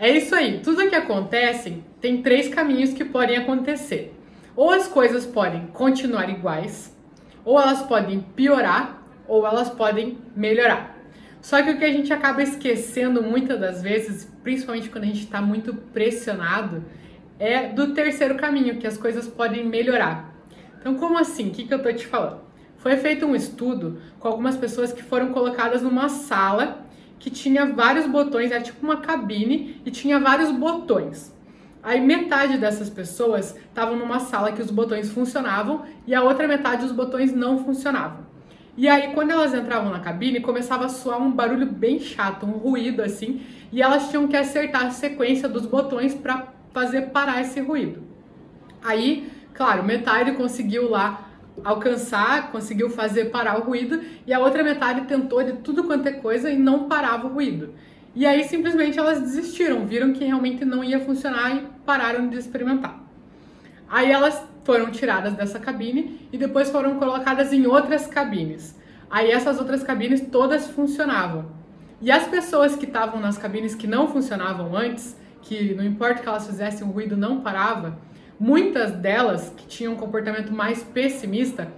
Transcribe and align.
É 0.00 0.08
isso 0.16 0.32
aí. 0.32 0.60
Tudo 0.60 0.88
que 0.88 0.94
acontece 0.94 1.82
tem 2.00 2.22
três 2.22 2.48
caminhos 2.48 2.92
que 2.92 3.04
podem 3.04 3.36
acontecer. 3.36 4.14
Ou 4.54 4.70
as 4.70 4.86
coisas 4.86 5.26
podem 5.26 5.66
continuar 5.66 6.30
iguais, 6.30 6.96
ou 7.44 7.60
elas 7.60 7.82
podem 7.82 8.20
piorar, 8.20 9.02
ou 9.26 9.44
elas 9.44 9.68
podem 9.68 10.18
melhorar. 10.36 10.96
Só 11.40 11.60
que 11.60 11.70
o 11.70 11.78
que 11.78 11.84
a 11.84 11.92
gente 11.92 12.12
acaba 12.12 12.40
esquecendo 12.40 13.24
muitas 13.24 13.58
das 13.58 13.82
vezes, 13.82 14.32
principalmente 14.44 14.88
quando 14.88 15.02
a 15.02 15.08
gente 15.08 15.24
está 15.24 15.42
muito 15.42 15.74
pressionado, 15.74 16.84
é 17.36 17.66
do 17.66 17.92
terceiro 17.92 18.36
caminho, 18.36 18.78
que 18.78 18.86
as 18.86 18.96
coisas 18.96 19.26
podem 19.26 19.66
melhorar. 19.66 20.32
Então, 20.78 20.94
como 20.94 21.18
assim? 21.18 21.48
O 21.48 21.50
que, 21.50 21.64
que 21.64 21.74
eu 21.74 21.82
tô 21.82 21.92
te 21.92 22.06
falando? 22.06 22.42
Foi 22.76 22.96
feito 22.96 23.26
um 23.26 23.34
estudo 23.34 24.00
com 24.20 24.28
algumas 24.28 24.56
pessoas 24.56 24.92
que 24.92 25.02
foram 25.02 25.32
colocadas 25.32 25.82
numa 25.82 26.08
sala 26.08 26.86
que 27.18 27.30
tinha 27.30 27.66
vários 27.66 28.06
botões, 28.06 28.50
era 28.50 28.62
tipo 28.62 28.84
uma 28.84 28.98
cabine 28.98 29.80
e 29.84 29.90
tinha 29.90 30.18
vários 30.18 30.50
botões. 30.50 31.34
Aí 31.82 32.00
metade 32.00 32.58
dessas 32.58 32.90
pessoas 32.90 33.56
estavam 33.56 33.96
numa 33.96 34.20
sala 34.20 34.52
que 34.52 34.60
os 34.60 34.70
botões 34.70 35.10
funcionavam 35.10 35.82
e 36.06 36.14
a 36.14 36.22
outra 36.22 36.46
metade 36.48 36.84
os 36.84 36.92
botões 36.92 37.32
não 37.32 37.64
funcionavam. 37.64 38.26
E 38.76 38.88
aí 38.88 39.12
quando 39.14 39.30
elas 39.30 39.54
entravam 39.54 39.90
na 39.90 40.00
cabine, 40.00 40.40
começava 40.40 40.86
a 40.86 40.88
soar 40.88 41.20
um 41.20 41.30
barulho 41.30 41.66
bem 41.66 41.98
chato, 41.98 42.46
um 42.46 42.52
ruído 42.52 43.02
assim, 43.02 43.42
e 43.72 43.82
elas 43.82 44.08
tinham 44.10 44.28
que 44.28 44.36
acertar 44.36 44.86
a 44.86 44.90
sequência 44.90 45.48
dos 45.48 45.66
botões 45.66 46.14
para 46.14 46.48
fazer 46.72 47.10
parar 47.10 47.40
esse 47.40 47.60
ruído. 47.60 48.02
Aí, 48.82 49.30
claro, 49.52 49.82
metade 49.82 50.32
conseguiu 50.32 50.90
lá 50.90 51.27
alcançar, 51.64 52.50
conseguiu 52.50 52.90
fazer 52.90 53.26
parar 53.26 53.58
o 53.58 53.62
ruído, 53.62 54.00
e 54.26 54.32
a 54.32 54.38
outra 54.38 54.62
metade 54.62 55.02
tentou 55.02 55.42
de 55.42 55.54
tudo 55.54 55.84
quanto 55.84 56.08
é 56.08 56.12
coisa 56.12 56.50
e 56.50 56.58
não 56.58 56.88
parava 56.88 57.26
o 57.26 57.30
ruído. 57.30 57.74
E 58.14 58.26
aí 58.26 58.44
simplesmente 58.44 58.98
elas 58.98 59.20
desistiram, 59.20 59.86
viram 59.86 60.12
que 60.12 60.24
realmente 60.24 60.64
não 60.64 60.82
ia 60.82 61.00
funcionar 61.00 61.56
e 61.56 61.66
pararam 61.84 62.28
de 62.28 62.36
experimentar. 62.36 62.98
Aí 63.88 64.10
elas 64.10 64.42
foram 64.64 64.90
tiradas 64.90 65.34
dessa 65.34 65.58
cabine 65.58 66.28
e 66.32 66.36
depois 66.36 66.70
foram 66.70 66.98
colocadas 66.98 67.52
em 67.52 67.66
outras 67.66 68.06
cabines. 68.06 68.76
Aí 69.10 69.30
essas 69.30 69.58
outras 69.58 69.82
cabines 69.82 70.20
todas 70.30 70.68
funcionavam. 70.68 71.46
E 72.00 72.10
as 72.10 72.26
pessoas 72.28 72.76
que 72.76 72.84
estavam 72.84 73.20
nas 73.20 73.38
cabines 73.38 73.74
que 73.74 73.86
não 73.86 74.08
funcionavam 74.08 74.76
antes, 74.76 75.16
que 75.42 75.74
não 75.74 75.84
importa 75.84 76.22
que 76.22 76.28
elas 76.28 76.46
fizessem, 76.46 76.86
o 76.86 76.90
ruído 76.90 77.16
não 77.16 77.40
parava, 77.40 77.98
Muitas 78.38 78.92
delas, 78.92 79.52
que 79.56 79.66
tinham 79.66 79.94
um 79.94 79.96
comportamento 79.96 80.52
mais 80.52 80.82
pessimista, 80.82 81.68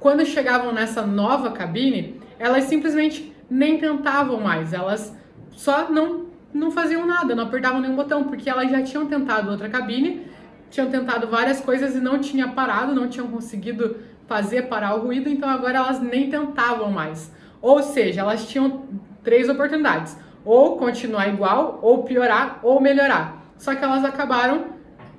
quando 0.00 0.24
chegavam 0.24 0.72
nessa 0.72 1.02
nova 1.06 1.50
cabine, 1.50 2.20
elas 2.38 2.64
simplesmente 2.64 3.34
nem 3.50 3.78
tentavam 3.78 4.40
mais, 4.40 4.72
elas 4.72 5.14
só 5.50 5.90
não, 5.90 6.26
não 6.54 6.70
faziam 6.70 7.06
nada, 7.06 7.34
não 7.34 7.44
apertavam 7.44 7.80
nenhum 7.80 7.96
botão, 7.96 8.24
porque 8.24 8.48
elas 8.48 8.70
já 8.70 8.82
tinham 8.82 9.06
tentado 9.06 9.50
outra 9.50 9.68
cabine, 9.68 10.26
tinham 10.70 10.90
tentado 10.90 11.26
várias 11.26 11.60
coisas 11.60 11.94
e 11.94 12.00
não 12.00 12.18
tinha 12.18 12.48
parado, 12.48 12.94
não 12.94 13.08
tinham 13.08 13.28
conseguido 13.28 13.96
fazer 14.26 14.62
parar 14.62 14.94
o 14.94 15.02
ruído, 15.02 15.28
então 15.28 15.48
agora 15.48 15.78
elas 15.78 16.00
nem 16.00 16.30
tentavam 16.30 16.90
mais. 16.90 17.32
Ou 17.60 17.82
seja, 17.82 18.20
elas 18.22 18.48
tinham 18.48 18.84
três 19.22 19.48
oportunidades: 19.48 20.16
ou 20.44 20.76
continuar 20.76 21.28
igual, 21.28 21.78
ou 21.82 22.04
piorar, 22.04 22.60
ou 22.62 22.80
melhorar. 22.80 23.52
Só 23.56 23.74
que 23.74 23.84
elas 23.84 24.04
acabaram 24.04 24.75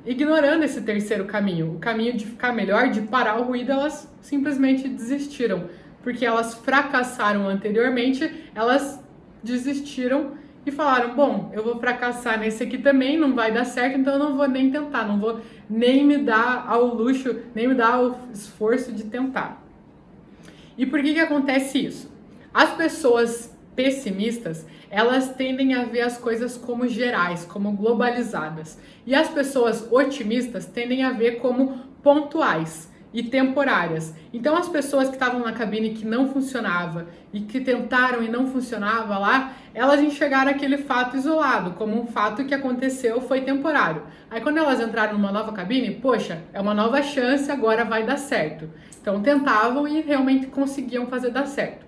ignorando 0.08 0.64
esse 0.64 0.82
terceiro 0.82 1.26
caminho, 1.26 1.76
o 1.76 1.80
caminho 1.80 2.16
de 2.16 2.26
ficar 2.26 2.54
melhor, 2.54 2.90
de 2.90 3.02
parar 3.02 3.40
o 3.40 3.44
ruído, 3.44 3.72
elas 3.72 4.10
simplesmente 4.22 4.88
desistiram, 4.88 5.70
porque 6.02 6.26
elas 6.26 6.56
fracassaram 6.56 7.48
anteriormente, 7.48 8.50
elas 8.56 9.04
desistiram 9.44 10.32
e 10.66 10.72
falaram: 10.72 11.14
bom, 11.14 11.52
eu 11.54 11.62
vou 11.62 11.78
fracassar 11.78 12.40
nesse 12.40 12.64
aqui 12.64 12.78
também, 12.78 13.18
não 13.18 13.36
vai 13.36 13.52
dar 13.52 13.66
certo, 13.66 14.00
então 14.00 14.14
eu 14.14 14.20
não 14.20 14.38
vou 14.38 14.48
nem 14.48 14.72
tentar, 14.72 15.04
não 15.04 15.20
vou 15.20 15.42
nem 15.70 16.06
me 16.06 16.18
dar 16.18 16.66
ao 16.68 16.86
luxo, 16.86 17.42
nem 17.54 17.68
me 17.68 17.76
dar 17.76 17.96
ao 17.96 18.18
esforço 18.34 18.94
de 18.94 19.04
tentar. 19.04 19.62
E 20.78 20.86
por 20.86 21.02
que 21.02 21.14
que 21.14 21.20
acontece 21.20 21.86
isso? 21.86 22.10
As 22.54 22.72
pessoas 22.74 23.57
pessimistas, 23.78 24.66
elas 24.90 25.30
tendem 25.36 25.76
a 25.76 25.86
ver 25.86 26.02
as 26.02 26.18
coisas 26.18 26.58
como 26.58 26.88
gerais, 26.88 27.46
como 27.46 27.74
globalizadas. 27.74 28.80
E 29.06 29.14
as 29.14 29.30
pessoas 29.30 29.88
otimistas 29.92 30.66
tendem 30.66 31.04
a 31.04 31.12
ver 31.12 31.34
como 31.38 31.78
pontuais 32.02 32.92
e 33.14 33.22
temporárias. 33.22 34.16
Então 34.34 34.56
as 34.56 34.68
pessoas 34.68 35.10
que 35.10 35.14
estavam 35.14 35.42
na 35.42 35.52
cabine 35.52 35.92
que 35.92 36.06
não 36.06 36.28
funcionava 36.34 37.08
e 37.32 37.42
que 37.42 37.60
tentaram 37.60 38.24
e 38.24 38.28
não 38.28 38.48
funcionava 38.48 39.18
lá, 39.20 39.54
elas 39.76 40.02
enxergaram 40.02 40.50
aquele 40.50 40.80
fato 40.80 41.16
isolado, 41.16 41.72
como 41.72 42.02
um 42.02 42.08
fato 42.08 42.46
que 42.46 42.56
aconteceu, 42.56 43.22
foi 43.22 43.42
temporário. 43.42 44.02
Aí 44.30 44.42
quando 44.42 44.58
elas 44.58 44.82
entraram 44.82 45.14
numa 45.14 45.32
nova 45.32 45.54
cabine, 45.54 45.92
poxa, 45.96 46.42
é 46.52 46.60
uma 46.60 46.74
nova 46.74 47.02
chance, 47.04 47.52
agora 47.52 47.86
vai 47.86 48.04
dar 48.04 48.18
certo. 48.18 48.68
Então 49.00 49.22
tentavam 49.22 49.88
e 49.88 50.02
realmente 50.02 50.48
conseguiam 50.48 51.06
fazer 51.06 51.30
dar 51.30 51.46
certo. 51.46 51.87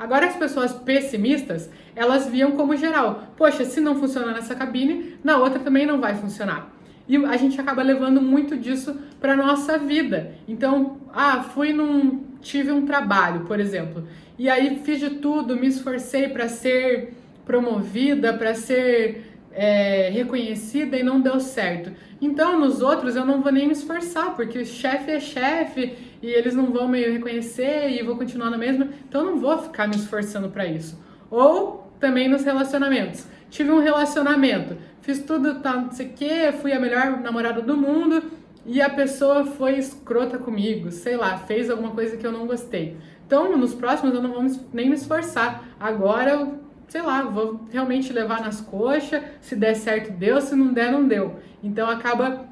Agora 0.00 0.26
as 0.26 0.34
pessoas 0.34 0.72
pessimistas, 0.72 1.68
elas 1.94 2.26
viam 2.26 2.52
como 2.52 2.74
geral. 2.74 3.34
Poxa, 3.36 3.66
se 3.66 3.82
não 3.82 3.96
funciona 3.96 4.32
nessa 4.32 4.54
cabine, 4.54 5.16
na 5.22 5.36
outra 5.36 5.58
também 5.58 5.84
não 5.84 6.00
vai 6.00 6.14
funcionar. 6.14 6.74
E 7.06 7.16
a 7.16 7.36
gente 7.36 7.60
acaba 7.60 7.82
levando 7.82 8.22
muito 8.22 8.56
disso 8.56 8.98
para 9.20 9.36
nossa 9.36 9.76
vida. 9.76 10.34
Então, 10.48 10.96
ah, 11.12 11.42
fui 11.42 11.74
num 11.74 12.30
tive 12.40 12.72
um 12.72 12.86
trabalho, 12.86 13.40
por 13.40 13.60
exemplo, 13.60 14.08
e 14.38 14.48
aí 14.48 14.80
fiz 14.82 14.98
de 14.98 15.10
tudo, 15.10 15.54
me 15.54 15.66
esforcei 15.66 16.28
para 16.28 16.48
ser 16.48 17.12
promovida, 17.44 18.32
para 18.32 18.54
ser 18.54 19.26
é, 19.52 20.08
reconhecida 20.10 20.96
e 20.96 21.02
não 21.02 21.20
deu 21.20 21.38
certo. 21.40 21.92
Então, 22.22 22.58
nos 22.58 22.80
outros 22.80 23.16
eu 23.16 23.26
não 23.26 23.42
vou 23.42 23.52
nem 23.52 23.66
me 23.66 23.72
esforçar, 23.72 24.34
porque 24.34 24.58
o 24.58 24.64
chefe 24.64 25.10
é 25.10 25.20
chefe 25.20 25.94
e 26.22 26.28
eles 26.28 26.54
não 26.54 26.72
vão 26.72 26.88
me 26.88 27.00
reconhecer 27.00 27.90
e 27.90 28.02
vou 28.02 28.16
continuar 28.16 28.50
na 28.50 28.58
mesma. 28.58 28.88
Então, 29.08 29.24
não 29.24 29.38
vou 29.38 29.58
ficar 29.58 29.88
me 29.88 29.96
esforçando 29.96 30.48
para 30.50 30.66
isso. 30.66 30.98
Ou 31.30 31.92
também 31.98 32.28
nos 32.28 32.44
relacionamentos. 32.44 33.26
Tive 33.50 33.70
um 33.70 33.80
relacionamento, 33.80 34.76
fiz 35.00 35.22
tudo, 35.22 35.60
tá, 35.60 35.74
não 35.74 35.90
sei 35.90 36.06
o 36.06 36.12
quê, 36.12 36.52
fui 36.60 36.72
a 36.72 36.80
melhor 36.80 37.20
namorada 37.20 37.60
do 37.60 37.76
mundo 37.76 38.22
e 38.64 38.80
a 38.80 38.88
pessoa 38.88 39.44
foi 39.44 39.76
escrota 39.76 40.38
comigo, 40.38 40.90
sei 40.92 41.16
lá, 41.16 41.36
fez 41.36 41.68
alguma 41.68 41.90
coisa 41.90 42.16
que 42.16 42.26
eu 42.26 42.30
não 42.30 42.46
gostei. 42.46 42.96
Então, 43.26 43.56
nos 43.56 43.74
próximos 43.74 44.14
eu 44.14 44.22
não 44.22 44.32
vou 44.32 44.42
nem 44.72 44.88
me 44.88 44.94
esforçar. 44.94 45.64
Agora 45.80 46.30
eu 46.30 46.60
sei 46.90 47.02
lá, 47.02 47.22
vou 47.22 47.60
realmente 47.70 48.12
levar 48.12 48.40
nas 48.40 48.60
coxas, 48.60 49.22
se 49.40 49.54
der 49.54 49.74
certo 49.74 50.10
deu, 50.10 50.40
se 50.40 50.56
não 50.56 50.72
der 50.72 50.90
não 50.90 51.06
deu. 51.06 51.36
Então 51.62 51.88
acaba 51.88 52.46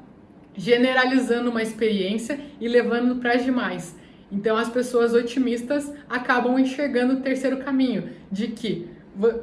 generalizando 0.59 1.49
uma 1.49 1.63
experiência 1.63 2.39
e 2.59 2.67
levando 2.67 3.15
para 3.15 3.33
as 3.33 3.43
demais. 3.43 3.95
Então 4.31 4.57
as 4.57 4.69
pessoas 4.69 5.13
otimistas 5.13 5.91
acabam 6.09 6.59
enxergando 6.59 7.13
o 7.13 7.21
terceiro 7.21 7.57
caminho, 7.57 8.09
de 8.31 8.49
que 8.49 8.87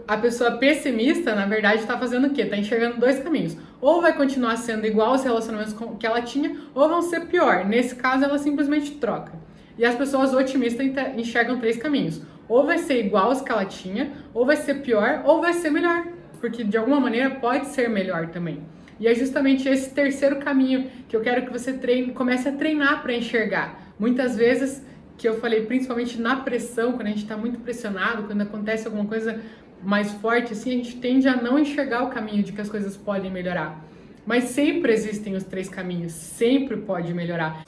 a 0.06 0.16
pessoa 0.16 0.52
pessimista, 0.58 1.34
na 1.34 1.46
verdade, 1.46 1.80
está 1.80 1.98
fazendo 1.98 2.28
o 2.28 2.30
quê? 2.30 2.42
Está 2.42 2.56
enxergando 2.56 3.00
dois 3.00 3.18
caminhos. 3.18 3.56
Ou 3.80 4.00
vai 4.00 4.16
continuar 4.16 4.56
sendo 4.56 4.86
igual 4.86 5.10
aos 5.12 5.24
relacionamentos 5.24 5.74
que 5.98 6.06
ela 6.06 6.22
tinha, 6.22 6.56
ou 6.74 6.88
vão 6.88 7.02
ser 7.02 7.26
pior. 7.26 7.64
Nesse 7.64 7.96
caso, 7.96 8.22
ela 8.22 8.38
simplesmente 8.38 8.92
troca. 8.92 9.32
E 9.76 9.84
as 9.84 9.94
pessoas 9.94 10.32
otimistas 10.32 10.86
enxergam 11.16 11.58
três 11.58 11.76
caminhos 11.76 12.22
ou 12.48 12.64
vai 12.64 12.78
ser 12.78 13.04
igual 13.04 13.26
aos 13.26 13.40
que 13.40 13.50
ela 13.50 13.64
tinha, 13.64 14.12
ou 14.32 14.46
vai 14.46 14.56
ser 14.56 14.76
pior, 14.76 15.22
ou 15.24 15.40
vai 15.40 15.52
ser 15.52 15.70
melhor. 15.70 16.06
Porque 16.40 16.62
de 16.62 16.76
alguma 16.76 17.00
maneira 17.00 17.30
pode 17.30 17.66
ser 17.68 17.88
melhor 17.88 18.28
também. 18.28 18.60
E 18.98 19.06
é 19.06 19.14
justamente 19.14 19.68
esse 19.68 19.90
terceiro 19.90 20.36
caminho 20.36 20.90
que 21.08 21.16
eu 21.16 21.20
quero 21.20 21.44
que 21.46 21.52
você 21.52 21.72
treine, 21.72 22.12
comece 22.12 22.48
a 22.48 22.52
treinar 22.52 23.02
para 23.02 23.12
enxergar. 23.12 23.92
Muitas 23.98 24.36
vezes, 24.36 24.82
que 25.16 25.28
eu 25.28 25.38
falei, 25.40 25.66
principalmente 25.66 26.20
na 26.20 26.36
pressão, 26.36 26.92
quando 26.92 27.06
a 27.06 27.10
gente 27.10 27.22
está 27.22 27.36
muito 27.36 27.58
pressionado, 27.60 28.24
quando 28.24 28.40
acontece 28.42 28.86
alguma 28.86 29.06
coisa 29.06 29.40
mais 29.82 30.12
forte, 30.12 30.52
assim, 30.52 30.70
a 30.70 30.74
gente 30.74 30.96
tende 30.96 31.28
a 31.28 31.36
não 31.36 31.58
enxergar 31.58 32.02
o 32.04 32.10
caminho 32.10 32.42
de 32.42 32.52
que 32.52 32.60
as 32.60 32.68
coisas 32.68 32.96
podem 32.96 33.30
melhorar. 33.30 33.84
Mas 34.24 34.44
sempre 34.44 34.92
existem 34.92 35.34
os 35.34 35.44
três 35.44 35.68
caminhos, 35.68 36.12
sempre 36.12 36.76
pode 36.76 37.12
melhorar. 37.14 37.64